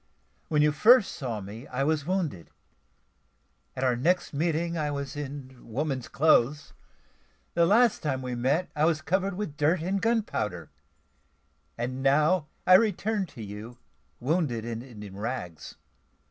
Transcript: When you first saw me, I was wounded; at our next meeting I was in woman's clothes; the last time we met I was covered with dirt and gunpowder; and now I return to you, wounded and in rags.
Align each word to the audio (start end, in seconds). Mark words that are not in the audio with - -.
When 0.47 0.63
you 0.63 0.71
first 0.71 1.11
saw 1.11 1.41
me, 1.41 1.67
I 1.67 1.83
was 1.83 2.07
wounded; 2.07 2.49
at 3.75 3.83
our 3.83 3.95
next 3.95 4.33
meeting 4.33 4.75
I 4.75 4.89
was 4.89 5.15
in 5.15 5.55
woman's 5.61 6.07
clothes; 6.07 6.73
the 7.53 7.67
last 7.67 8.01
time 8.01 8.23
we 8.23 8.33
met 8.33 8.71
I 8.75 8.85
was 8.85 8.99
covered 9.03 9.35
with 9.35 9.57
dirt 9.57 9.81
and 9.83 10.01
gunpowder; 10.01 10.71
and 11.77 12.01
now 12.01 12.47
I 12.65 12.73
return 12.73 13.27
to 13.27 13.43
you, 13.43 13.77
wounded 14.19 14.65
and 14.65 14.81
in 15.03 15.15
rags. 15.17 15.75